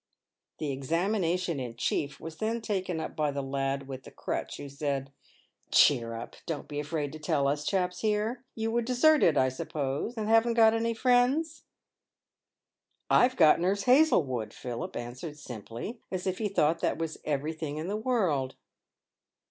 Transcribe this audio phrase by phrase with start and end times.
[0.57, 4.67] The examination in chief was then taken up by the lad with the crutch, who
[4.67, 5.11] said:"
[5.71, 8.43] Cheer up, don't be afraid to tell us chaps here.
[8.55, 11.65] You were deserted, I suppose, and haven't got any friends
[13.11, 17.87] ?""I've got Nurse Hazlewood," Philip answered, simply, as if he thought that was everything in
[17.87, 18.55] the world.